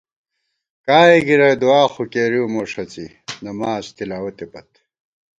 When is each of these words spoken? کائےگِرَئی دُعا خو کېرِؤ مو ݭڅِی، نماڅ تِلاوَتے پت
کائےگِرَئی 0.85 1.55
دُعا 1.61 1.83
خو 1.93 2.03
کېرِؤ 2.13 2.45
مو 2.53 2.63
ݭڅِی، 2.71 3.07
نماڅ 3.43 3.85
تِلاوَتے 3.95 4.45
پت 4.51 4.69